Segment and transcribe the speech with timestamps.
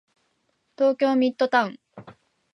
[0.79, 1.79] 東京ミッドタウン